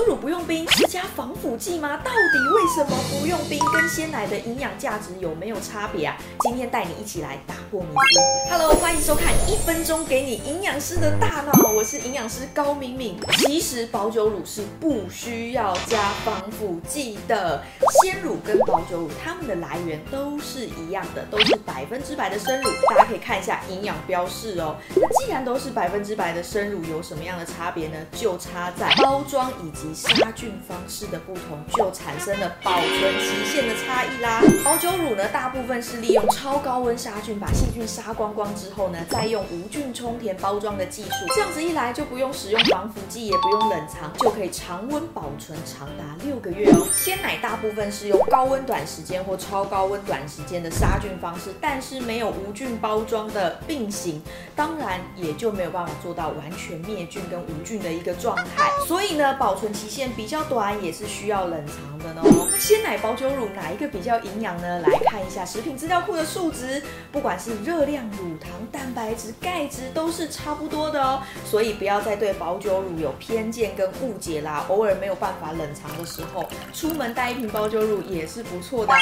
[0.00, 1.98] 酒乳不用冰是加防腐剂吗？
[2.02, 3.58] 到底为什么不用冰？
[3.70, 6.16] 跟鲜奶的营养价值有没有差别啊？
[6.40, 8.50] 今天带你一起来打破迷思。
[8.50, 13.18] Hello，欢迎收看一分钟给你营养师的大脑，我是营养师高敏敏。
[13.40, 17.62] 其实保酒乳是不需要加防腐剂的，
[18.02, 22.70] 鲜乳跟保酒乳它们的来源都是一样的，都是百分之百的生乳。
[22.88, 24.76] 大家可以看一下营养标示哦。
[25.20, 27.98] 既然都是百分之百的生乳，有什么样的差别呢？
[28.12, 34.40] 就差在包装以及杀菌方式的不同，就产生了保存期限的差异啦。
[34.64, 46.86] 保酒乳呢，大部分是利用超高温杀菌，把细菌杀光光之后呢，再用无菌充填包装的技术，这样子一来就不用使用防腐剂，也不用冷藏，就可以常温保存长达六个月哦。
[46.90, 54.22] 鲜奶大部分是用高温短时间或超高温短时间的杀菌方式，但是没有无菌包装的并行，
[54.56, 58.70] 当然也就没有办法做到完全灭菌跟无菌的一个状态。
[58.86, 62.22] 所以呢，保存期限比较短，也是需要冷藏的呢。
[62.24, 64.80] 那鲜奶、保酒乳哪一个比较营养呢？
[64.80, 71.22] 来看一下食品资料库的数值，不管是热量、乳糖、蛋白质、钙质都是差不多的哦。
[71.44, 74.64] 所以不要再对保酒乳有偏见跟误解啦。
[74.68, 78.98] 偶尔没有办法冷藏的时候，出门带一瓶保酒乳也是不错的啊。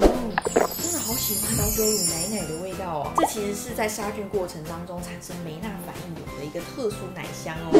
[0.00, 3.12] 哦，真的好喜欢老酒乳奶奶的味道哦。
[3.16, 7.78] 这其实是在杀菌过程当中产生梅纳反应有的一个特殊奶香哦。